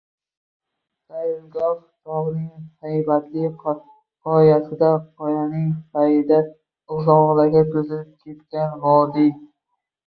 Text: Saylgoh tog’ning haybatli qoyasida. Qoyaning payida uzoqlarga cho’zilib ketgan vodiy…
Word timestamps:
Saylgoh 1.09 1.75
tog’ning 2.07 2.63
haybatli 2.87 3.45
qoyasida. 3.67 4.91
Qoyaning 5.21 5.71
payida 5.99 6.43
uzoqlarga 6.99 7.65
cho’zilib 7.77 8.13
ketgan 8.27 8.79
vodiy… 8.89 9.33